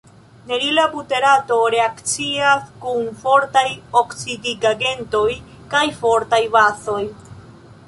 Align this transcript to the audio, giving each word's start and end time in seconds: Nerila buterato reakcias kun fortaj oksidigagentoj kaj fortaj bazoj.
Nerila 0.51 0.85
buterato 0.93 1.57
reakcias 1.73 2.71
kun 2.85 3.05
fortaj 3.27 3.63
oksidigagentoj 4.03 5.29
kaj 5.75 5.85
fortaj 6.03 6.43
bazoj. 6.59 7.01